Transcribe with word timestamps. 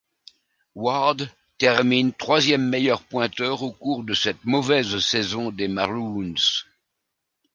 Ward 0.73 1.29
termine 1.59 2.11
troisième 2.11 2.67
meilleur 2.67 3.03
pointeur 3.03 3.61
au 3.61 3.71
cours 3.71 4.03
de 4.03 4.15
cette 4.15 4.43
mauvaise 4.45 4.97
saison 4.97 5.51
des 5.51 5.67
Maroons. 5.67 6.33